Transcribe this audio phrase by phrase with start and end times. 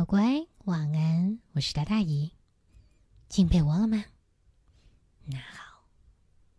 [0.00, 1.40] 乖乖，晚安！
[1.52, 2.32] 我是大大姨，
[3.28, 4.06] 进被窝了吗？
[5.26, 5.84] 那好，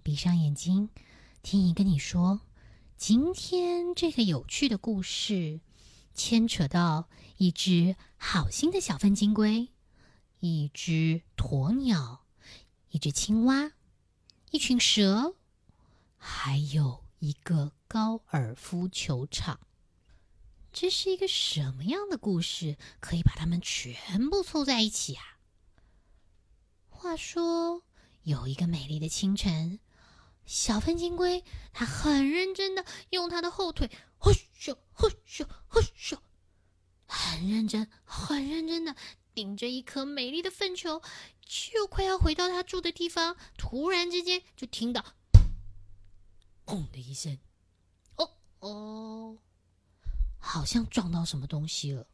[0.04, 0.90] 闭上眼睛，
[1.42, 2.42] 听姨跟你说，
[2.98, 5.60] 今天这个有趣的故事
[6.14, 9.70] 牵扯到一只好心的小粪金龟，
[10.40, 12.24] 一只鸵鸟，
[12.92, 13.72] 一只青蛙，
[14.52, 15.34] 一群蛇，
[16.16, 19.60] 还有一个高尔夫球场。
[20.74, 22.78] 这是一个什么样的故事？
[23.00, 25.38] 可以把它们全部凑在一起啊？
[26.90, 27.84] 话说，
[28.24, 29.80] 有一个美丽的清晨，
[30.46, 36.18] 小粪金龟它很认真的用它的后腿，呼咻呼咻呼咻，
[37.06, 38.96] 很认真、很认真的
[39.34, 41.02] 顶着一颗美丽的粪球，
[41.42, 43.36] 就快要回到它住的地方。
[43.58, 45.04] 突然之间，就听到
[46.66, 47.38] “砰”的一声，
[48.16, 49.38] 哦哦。
[50.42, 52.06] 好像撞到什么东西了，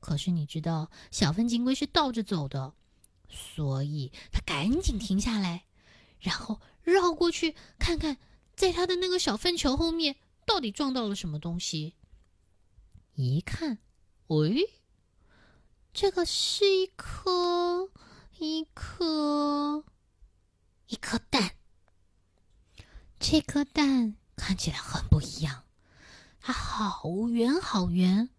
[0.00, 2.72] 可是你知道小粪金龟是倒着走的，
[3.28, 5.64] 所以它赶紧停下来，
[6.20, 8.16] 然后绕过去看看，
[8.54, 11.96] 在它的那个小粪球后面到底撞到了什么东西。
[13.14, 13.78] 一看，
[14.28, 14.64] 喂，
[15.92, 17.90] 这个是一颗
[18.38, 19.84] 一颗
[20.86, 21.56] 一颗蛋，
[23.18, 25.64] 这颗蛋看起来很不一样。
[26.48, 28.30] 它好圆好圆，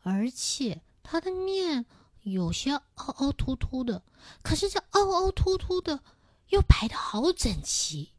[0.00, 1.84] 而且它的面
[2.22, 4.02] 有些凹凹凸凸的，
[4.40, 6.02] 可是这凹凹凸凸的
[6.48, 8.14] 又排的好整齐。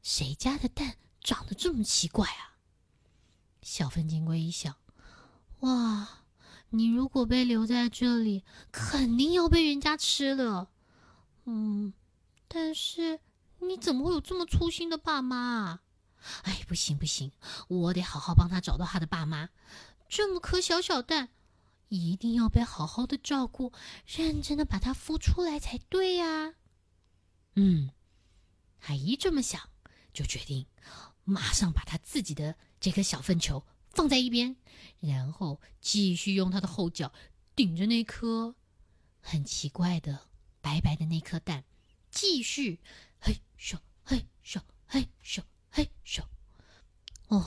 [0.00, 2.54] 谁家的蛋长得这么奇怪啊？
[3.62, 4.76] 小粪金龟一想，
[5.62, 6.06] 哇，
[6.70, 10.70] 你如果被留在这里，肯定要被人家吃了。
[11.46, 11.92] 嗯，
[12.46, 13.18] 但是
[13.58, 15.82] 你怎么会有这么粗心的爸妈啊？
[16.42, 17.32] 哎，不行不行，
[17.68, 19.50] 我得好好帮他找到他的爸妈。
[20.08, 21.30] 这么颗小小蛋，
[21.88, 23.72] 一定要被好好的照顾，
[24.06, 26.54] 认真的把它孵出来才对呀。
[27.54, 27.90] 嗯，
[28.80, 29.70] 他一这么想，
[30.12, 30.66] 就决定
[31.24, 34.56] 马上把他自己的这颗小粪球放在一边，
[35.00, 37.12] 然后继续用他的后脚
[37.54, 38.54] 顶着那颗
[39.20, 40.28] 很奇怪的
[40.60, 41.64] 白白的那颗蛋，
[42.10, 42.78] 继续
[43.18, 45.40] 嘿咻嘿咻嘿咻。
[45.76, 46.22] 嘿咻！
[47.28, 47.44] 哦，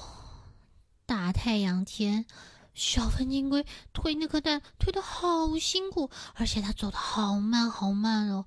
[1.08, 2.28] 大太阳天，
[2.76, 8.46] 小粪金龟推那颗蛋推的好辛苦，而且它走的好慢好慢哦。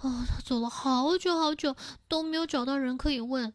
[0.00, 1.74] 哦，它走了好久好久
[2.06, 3.54] 都没有找到人可以问，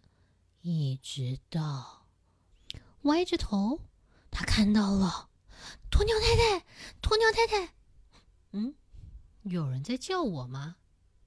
[0.61, 2.07] 一直到
[3.03, 3.79] 歪着头，
[4.31, 5.29] 他看到了
[5.91, 6.65] 鸵鸟太太。
[6.99, 7.73] 鸵鸟太太，
[8.53, 8.73] 嗯，
[9.43, 10.77] 有人在叫我吗？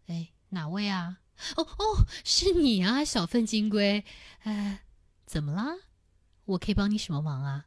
[0.09, 1.19] 哎，哪位啊？
[1.57, 4.05] 哦哦，是你啊，小粪金龟！
[4.43, 4.85] 哎，
[5.27, 5.77] 怎么啦？
[6.45, 7.67] 我可以帮你什么忙啊？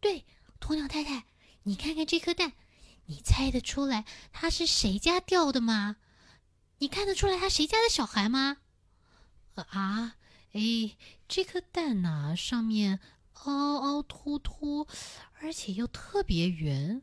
[0.00, 0.24] 对，
[0.60, 1.24] 鸵鸟太太，
[1.62, 2.52] 你看看这颗蛋，
[3.06, 5.96] 你猜得出来它是谁家掉的吗？
[6.78, 8.58] 你看得出来它谁家的小孩吗？
[9.54, 10.16] 啊，
[10.52, 10.96] 哎，
[11.28, 13.00] 这颗蛋呐，上面
[13.44, 14.86] 凹凹凸凸，
[15.40, 17.02] 而且又特别圆，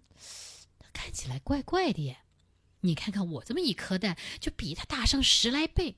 [0.94, 2.20] 看起来怪怪的耶。
[2.82, 5.96] 你看看我这么一颗蛋，就比它大上十来倍，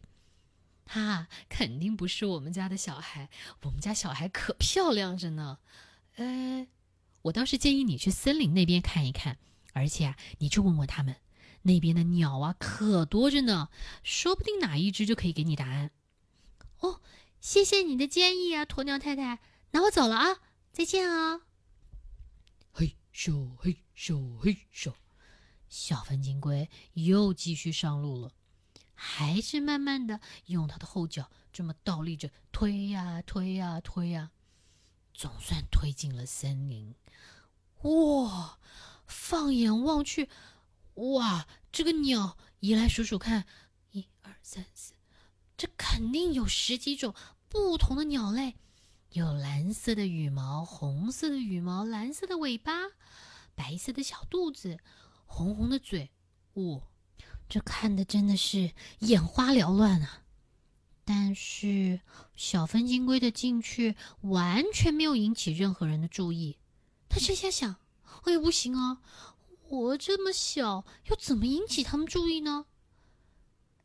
[0.86, 3.30] 它肯定不是我们家的小孩。
[3.64, 5.60] 我们家小孩可漂亮着呢。
[6.16, 6.68] 呃，
[7.24, 9.38] 我倒是建议你去森林那边看一看，
[9.74, 11.16] 而且啊，你去问问他们，
[11.64, 13.70] 那边的鸟啊可多着呢，
[14.04, 15.92] 说不定哪一只就可以给你答案。
[16.80, 17.02] 哦，
[17.40, 19.40] 谢谢你的建议啊，鸵鸟太太。
[19.72, 20.42] 那我走了啊，
[20.72, 21.42] 再见啊。
[22.72, 24.94] 嘿咻嘿咻嘿咻。
[25.74, 28.32] 小粪金龟又继续上路了，
[28.94, 34.30] 还是慢慢的用它的后脚这么倒立着推呀推呀推呀，
[35.16, 36.94] 总算推进了森林。
[37.82, 38.60] 哇！
[39.08, 40.30] 放眼望去，
[40.94, 41.48] 哇！
[41.72, 43.48] 这个鸟移来数数看，
[43.94, 44.94] 一二三四，
[45.58, 47.16] 这肯定有十几种
[47.50, 48.58] 不同的鸟类，
[49.14, 52.74] 有蓝色的羽毛、红色的羽毛、蓝色的尾巴、
[53.56, 54.78] 白色的小肚子。
[55.35, 56.12] 红红的嘴，
[56.53, 56.83] 我，
[57.50, 60.21] 这看的真的是眼花缭乱啊！
[61.03, 62.01] 但是
[62.35, 66.59] 小分金龟的进去完全没有引起任何人的注意。
[67.09, 67.77] 他这下想：
[68.25, 69.01] 哎，不行啊，
[69.69, 72.68] 我这么小，又怎么引起他们注意呢？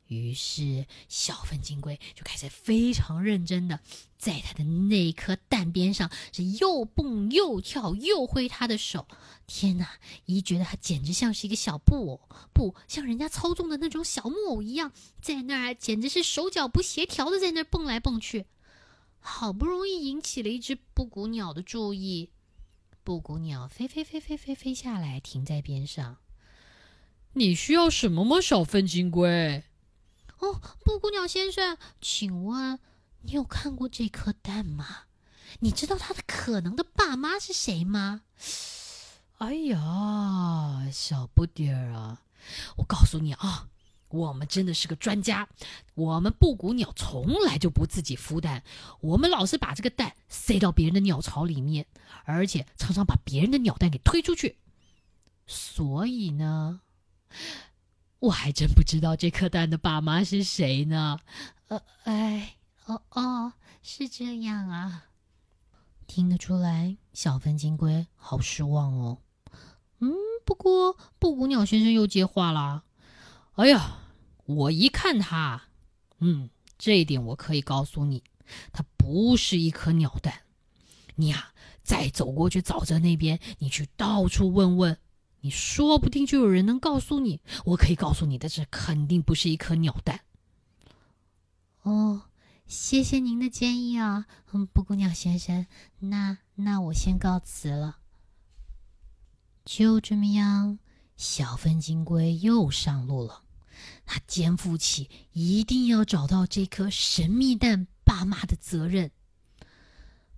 [0.08, 3.80] 于是，小粪金龟就开始非常认真的，
[4.16, 9.06] 在它的那颗蛋边上是又蹦又跳又挥它的手。
[9.46, 18.46] 天哪，姨觉得它简直像是一个小布偶，不像人家操纵的那种小木偶一样，在那儿简直是手脚不协调的在那儿蹦来蹦去。
[19.20, 22.30] 好不容易引起了一只布谷鸟的注意，
[23.04, 26.16] 布谷鸟飞飞飞飞飞飞下来，停在边上。
[27.34, 29.64] 你需要什么吗，小粪金龟？
[30.38, 32.78] 哦，布谷鸟先生，请问
[33.22, 35.04] 你有看过这颗蛋吗？
[35.60, 38.22] 你知道它的可能的爸妈是谁吗？
[39.38, 42.22] 哎呀，小不点儿啊！
[42.76, 43.68] 我告诉你啊，
[44.08, 45.48] 我们真的是个专家。
[45.94, 48.62] 我们布谷鸟从来就不自己孵蛋，
[49.00, 51.86] 我们老是把这个蛋塞到别人的鸟巢里面，
[52.24, 54.56] 而且常常把别人的鸟蛋给推出去。
[55.46, 56.80] 所以呢，
[58.20, 61.20] 我还真不知道这颗蛋的爸妈是谁呢。
[61.68, 62.56] 呃，哎，
[62.86, 65.04] 哦哦，是这样啊。
[66.06, 69.18] 听得出来，小分金龟好失望哦。
[70.00, 70.10] 嗯，
[70.44, 72.84] 不过布谷鸟先生又接话啦
[73.56, 73.98] ：“哎呀，
[74.46, 75.64] 我一看他，
[76.20, 76.48] 嗯，
[76.78, 78.24] 这一点我可以告诉你，
[78.72, 80.42] 它不是一颗鸟蛋。
[81.16, 84.98] 你呀，再走过去沼泽那边，你去到处问问，
[85.50, 87.40] 说不定就有人能告诉你。
[87.64, 90.20] 我可以告诉你的，这肯定不是一颗鸟蛋。”
[91.82, 92.22] 哦。
[92.66, 95.66] 谢谢您的建议啊，嗯，布谷鸟先生，
[96.00, 97.96] 那那我先告辞了。
[99.64, 100.78] 就这么样，
[101.16, 103.42] 小分金龟又上路了。
[104.04, 109.10] 他肩负起一定要找到这颗神秘蛋爸妈的责任。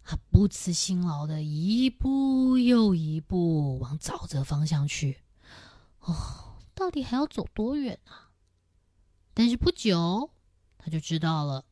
[0.02, 5.18] 他不辞辛劳的一步又一步往沼泽方向去。
[6.00, 8.30] 哦，到底还要走多远啊？
[9.34, 10.30] 但是不久，
[10.78, 11.64] 他就知道了。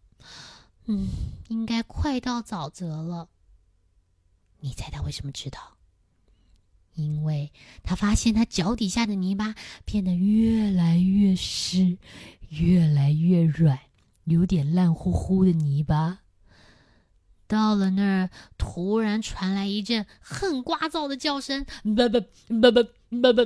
[0.87, 1.09] 嗯，
[1.49, 3.29] 应该快到沼泽了。
[4.61, 5.77] 你猜他为什么知道？
[6.95, 7.53] 因为
[7.85, 9.55] 他发现他脚底下的泥巴
[9.85, 11.97] 变得越来越湿，
[12.49, 13.79] 越来越软，
[14.25, 16.23] 有点烂乎乎的泥巴。
[17.49, 22.21] 到了那儿，突然传来一阵很聒噪的叫声：“不不
[22.61, 22.83] 不不
[23.23, 23.43] 不不！”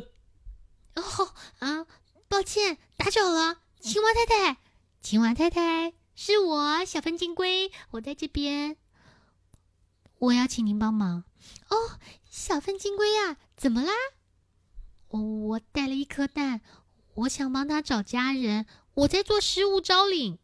[1.00, 1.86] 哦啊，
[2.28, 4.58] 抱歉，打扰了，青蛙太太，
[5.00, 5.94] 青蛙太太。
[6.14, 8.76] 是我，小分金龟，我在这边。
[10.18, 11.24] 我要请您帮忙
[11.68, 13.92] 哦，小分金龟呀，怎么啦？
[15.08, 16.60] 我我带了一颗蛋，
[17.14, 20.38] 我想帮他找家人，我在做失物招领。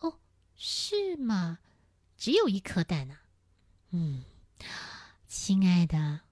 [0.00, 0.18] 哦，
[0.56, 1.58] 是吗？
[2.24, 3.20] 只有一颗蛋啊？
[3.90, 4.24] 嗯，
[5.28, 6.22] 亲爱的，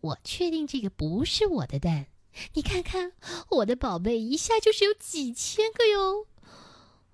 [0.00, 2.06] 我确定这个不是我的蛋。
[2.54, 3.12] 你看看
[3.50, 6.26] 我的宝贝，一下就是有几千个哟。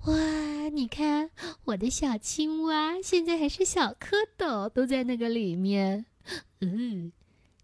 [0.04, 1.32] 哇，你看
[1.64, 6.06] 我的小青蛙，现在还是小蝌蚪，都在那个里面。
[6.60, 7.10] 嗯，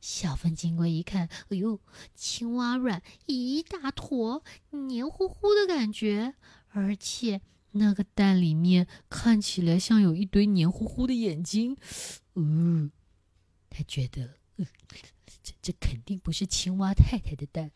[0.01, 1.79] 小分金龟一看，哎呦，
[2.17, 6.35] 青蛙卵一大坨，黏糊糊的感觉，
[6.71, 7.43] 而且
[7.73, 11.77] 那个蛋里面看起来像有一堆黏糊糊的眼睛。
[12.35, 12.91] 嗯，
[13.69, 14.35] 他觉得，
[15.43, 17.71] 这这肯定不是青蛙太太的蛋。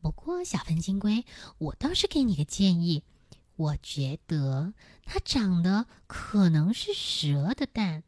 [0.00, 1.24] 不过，小分金龟，
[1.58, 3.02] 我倒是给你个建议。
[3.56, 4.74] 我觉得
[5.04, 8.02] 它长得可能是蛇的蛋，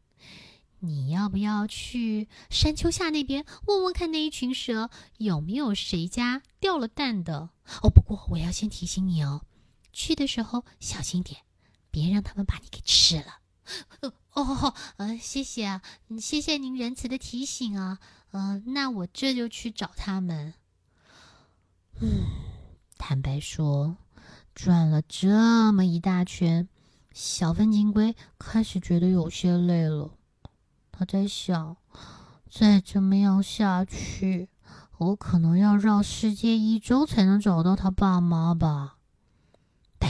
[0.79, 7.49] 你要不要去山丘下那边问问看那一群蛇有没有谁家掉了蛋的？
[7.81, 9.45] 哦，不过我要先提醒你哦，
[9.97, 11.41] 去的时候小心点，
[11.89, 13.39] 别让他们把你给吃了。
[14.33, 15.81] 哦，呃，谢谢啊，
[16.21, 17.97] 谢谢您仁慈的提醒啊，
[18.29, 20.53] 嗯，那我这就去找他们。
[21.99, 22.25] 嗯，
[22.99, 23.97] 坦白说。
[24.53, 26.67] 转了这么一大圈，
[27.13, 30.11] 小分金龟开始觉得有些累了。
[30.91, 31.77] 他在想，
[32.49, 34.49] 再这么样下去，
[34.97, 38.96] 我可能要绕世界一周才能找到他爸妈吧。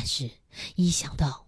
[0.08, 0.32] 是，
[0.76, 1.46] 一想到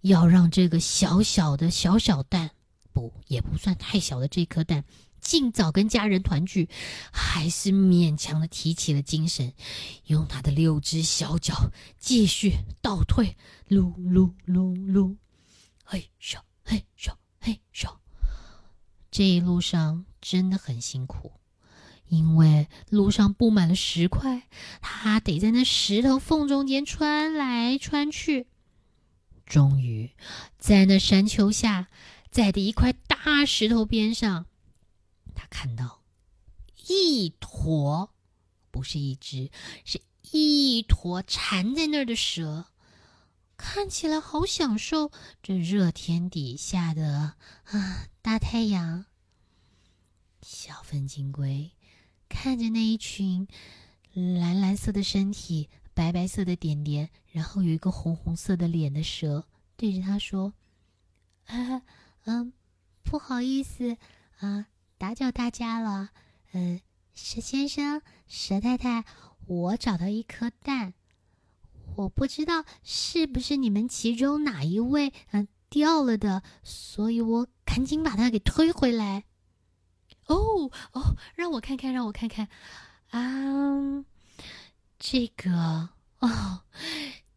[0.00, 2.52] 要让这个小小的小小蛋，
[2.92, 4.84] 不也不算太小的这颗蛋。
[5.18, 6.68] 尽早跟家人团聚，
[7.10, 9.52] 还是勉强的提起了精神，
[10.04, 13.36] 用他的六只小脚继续倒退，
[13.68, 15.16] 噜噜噜噜，
[15.84, 17.92] 嘿咻嘿咻嘿咻。
[19.10, 21.32] 这一路上真的很辛苦，
[22.08, 24.48] 因为路上布满了石块，
[24.80, 28.46] 他得在那石头缝中间穿来穿去。
[29.44, 30.10] 终于，
[30.58, 31.88] 在那山丘下，
[32.30, 34.46] 在的一块大石头边上。
[35.34, 36.02] 他看到
[36.88, 38.14] 一坨，
[38.70, 39.50] 不是一只，
[39.84, 42.66] 是一坨缠在那儿的蛇，
[43.56, 47.34] 看起来好享受这热天底下的
[47.64, 49.04] 啊大太阳。
[50.42, 51.70] 小分金龟
[52.28, 53.46] 看着那一群
[54.12, 60.52] 蓝蓝色的身体、白白色的点点，然后有一个红红色的脸的蛇，对着他说
[61.46, 61.82] ：“啊，
[62.24, 62.52] 嗯，
[63.02, 63.96] 不好意思
[64.38, 64.66] 啊。”
[64.98, 66.10] 打搅大家了。
[66.52, 66.80] 呃，
[67.12, 69.04] 蛇先生、蛇太太，
[69.46, 70.94] 我找到一颗蛋，
[71.96, 79.24] 我不知道是不是你们其中哪一位嗯掉了的，所以我赶紧把它给推回来。
[80.26, 82.48] 哦哦，让我看看，让我看看
[83.10, 84.04] 啊，
[84.98, 86.62] 这个哦，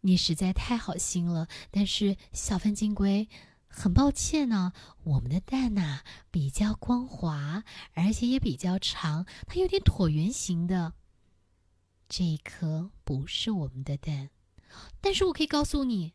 [0.02, 1.48] 你实在太好心了。
[1.70, 3.30] 但是小粪金龟，
[3.68, 10.94] 很抱歉呢，我们的蛋呐比较光滑，而且也比较长，它有点椭圆形的。
[12.08, 14.32] 这一颗不是我们的蛋，
[15.00, 16.14] 但是我可以告诉你，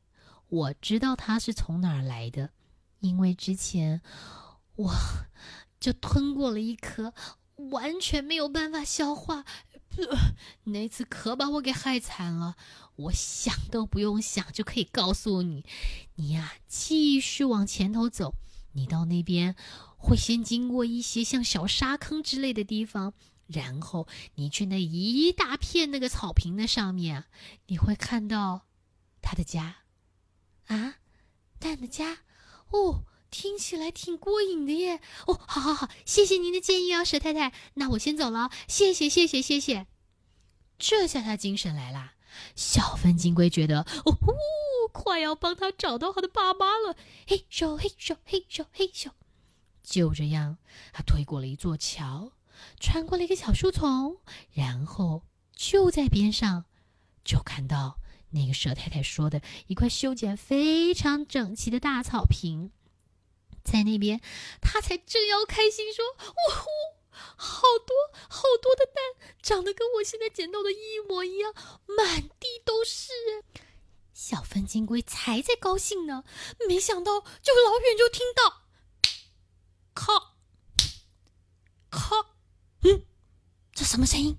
[0.48, 2.50] 我知道它是从哪儿来的，
[2.98, 4.02] 因为之前
[4.74, 4.92] 我。
[5.84, 7.12] 就吞过了一颗，
[7.56, 9.44] 完全没有办法消化。
[10.64, 12.56] 那次可把我给害惨了。
[12.96, 15.62] 我想都不用想就可以告诉你，
[16.14, 18.32] 你呀，继续往前头走。
[18.72, 19.56] 你到那边
[19.98, 23.12] 会先经过一些像小沙坑之类的地方，
[23.46, 27.24] 然后你去那一大片那个草坪的上面，
[27.66, 28.62] 你会看到
[29.20, 29.76] 他的家。
[30.68, 30.94] 啊，
[31.58, 32.20] 蛋的家，
[32.70, 33.04] 哦。
[33.34, 35.00] 听起来挺过瘾的耶！
[35.26, 37.52] 哦，好好好，谢谢您的建议哦，蛇太太。
[37.74, 39.88] 那我先走了，谢谢谢谢谢谢。
[40.78, 42.12] 这下他精神来了。
[42.54, 44.34] 小分金龟觉得，哦呼，
[44.92, 46.96] 快要帮他找到他的爸妈了。
[47.26, 49.10] 嘿咻嘿咻嘿咻嘿咻，
[49.82, 50.58] 就这样，
[50.92, 52.30] 他推过了一座桥，
[52.78, 54.18] 穿过了一个小树丛，
[54.52, 55.24] 然后
[55.56, 56.66] 就在边上，
[57.24, 57.98] 就看到
[58.30, 62.70] 那个蛇太太说的一块修剪非常整齐的大草坪。
[63.64, 64.20] 在那边，
[64.60, 66.68] 他才正要开心说：“哇呼，
[67.34, 67.96] 好多
[68.28, 69.02] 好多的蛋，
[69.42, 71.54] 长得跟我现在捡到的一模一样，
[71.86, 73.10] 满地都是。”
[74.12, 76.24] 小分金龟才在高兴呢，
[76.68, 78.62] 没想到就老远就听到
[79.92, 80.34] “咔
[81.90, 82.26] 咔”，
[82.84, 83.06] 嗯，
[83.72, 84.38] 这什么声音？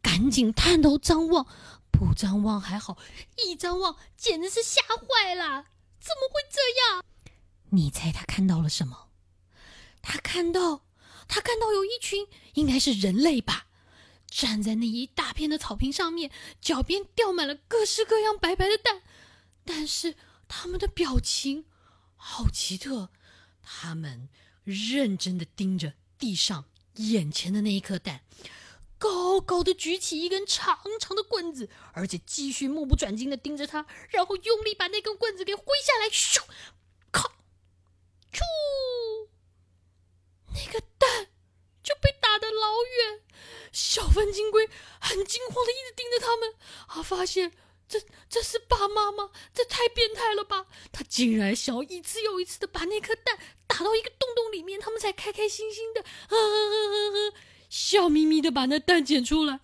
[0.00, 1.46] 赶紧探头张望，
[1.90, 2.98] 不张望还好，
[3.36, 5.66] 一张望简直是吓坏了，
[5.98, 6.60] 怎么会这
[6.92, 7.04] 样？
[7.76, 9.08] 你猜他看到了什么？
[10.02, 10.84] 他看到，
[11.26, 13.66] 他看到有一群，应该是人类吧，
[14.28, 19.02] 站在那一大片的草坪上面，脚边掉满了各式各样白白的蛋，
[19.64, 20.14] 但是
[20.46, 21.64] 他们的表情
[22.16, 23.08] 好奇特，
[23.62, 24.28] 他们
[24.62, 26.66] 认真的盯着地上
[26.96, 28.22] 眼前的那一颗蛋，
[28.98, 36.42] 高高的举起一根长长的棍子，而且继续目不转睛的盯着他，然后用力把那根棍子给挥下来，咻！
[38.34, 39.28] 噗！
[40.54, 41.28] 那个蛋
[41.82, 43.22] 就被打得老远，
[43.72, 44.68] 小粪金龟
[45.00, 46.54] 很惊慌的一直盯着他们，
[46.88, 47.52] 啊，发现
[47.88, 49.30] 这这是爸妈吗？
[49.52, 50.66] 这太变态了吧！
[50.92, 57.36] 他竟然想要一次又一次的把那颗蛋打到一个洞洞里面，他们才开开心心的，呵呵呵呵呵，
[57.68, 59.60] 笑眯眯的把那蛋捡出来。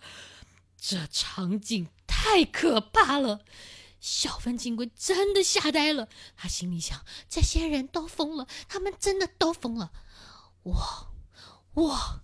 [0.77, 3.41] 这场景太可怕了。
[4.01, 9.93] 小粪金龟真的吓呆了，他心里想：这些人都疯了，他们真的都疯了。
[10.63, 11.13] 我，
[11.75, 12.21] 我，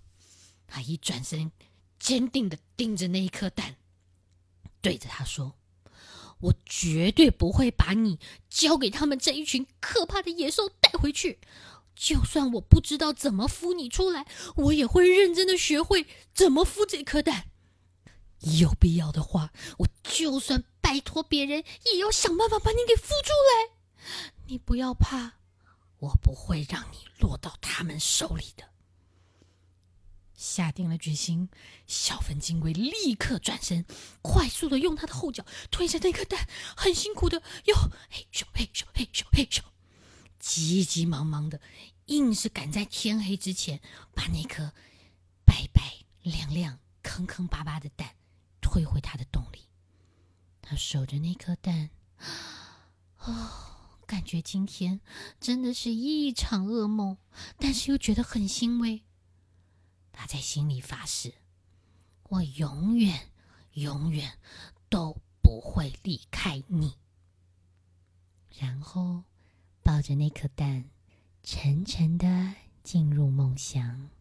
[0.67, 1.51] 他一转身，
[1.99, 3.75] 坚定的盯着那一颗蛋，
[4.81, 5.53] 对着他说
[6.41, 8.19] ：“我绝对不会把你
[8.49, 11.39] 交给他们这一群可怕的野兽带回去。
[11.95, 17.51] 就算我不知道怎么孵你出来，我也会认真的学会怎么孵这颗蛋。
[18.39, 23.75] 有必要的话，我就算……”拜托别人也要想办法把你给孵出来。
[24.45, 25.33] 你不要怕，
[25.99, 28.69] 我不会让你落到他们手里的。
[30.33, 31.49] 下定了决心，
[31.87, 33.85] 小粉金龟立刻转身，
[34.21, 37.75] 快速的用它的后脚推着那颗蛋，很辛苦的哟
[38.09, 39.59] 嘿咻嘿咻嘿咻嘿咻，
[40.39, 41.59] 急急忙忙的，
[42.05, 43.81] 硬是赶在天黑之前
[44.15, 44.71] 把那颗
[45.43, 48.15] 白白亮亮、坑坑巴巴的蛋
[48.77, 49.67] 推回他的洞里。
[50.61, 51.89] 他守着那颗蛋，
[53.17, 53.49] 哦，
[54.05, 55.01] 感觉今天
[55.39, 57.17] 真的是一场噩梦，
[57.57, 59.01] 但是又觉得很欣慰。
[60.11, 61.33] 他在心里发誓：
[62.29, 63.31] 我永远、
[63.71, 64.37] 永远
[64.89, 66.97] 都不会离开你。
[68.59, 69.23] 然后
[69.81, 70.91] 抱着那颗蛋，
[71.41, 72.53] 沉沉的
[72.83, 74.11] 进入梦乡。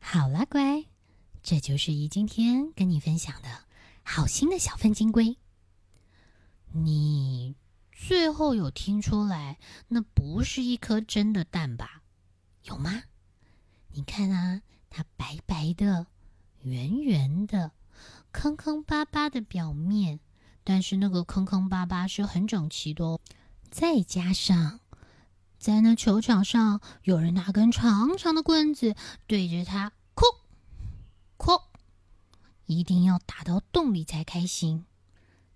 [0.00, 0.86] 好了，乖，
[1.44, 3.48] 这就是姨今天跟你分享的。
[4.02, 5.36] 好心的小粪金龟，
[6.72, 7.54] 你
[7.92, 9.58] 最后有听出来
[9.88, 12.00] 那不是一颗真的蛋吧？
[12.62, 13.02] 有吗？
[13.90, 16.06] 你看啊，它白白的、
[16.62, 17.72] 圆圆的、
[18.32, 20.20] 坑坑巴巴的表面，
[20.64, 23.20] 但是那个坑坑巴巴是很整齐的哦。
[23.70, 24.80] 再加上
[25.58, 28.96] 在那球场上，有人拿根长长的棍子
[29.26, 29.92] 对着他，哐哐，
[32.66, 34.86] 一定要打到洞里才开心。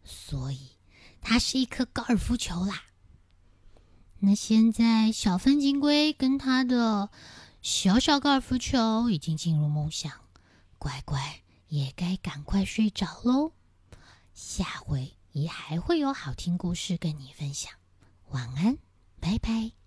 [0.04, 0.76] 所以，
[1.20, 2.84] 它是一颗高尔夫球啦。
[4.20, 7.10] 那现在，小分金龟跟他的
[7.62, 10.12] 小小高尔夫球已经进入梦乡，
[10.78, 13.52] 乖乖也该赶快睡着喽。
[14.34, 17.72] 下回也还会有好听故事跟你分享。
[18.30, 18.78] 晚安，
[19.20, 19.77] 拜拜。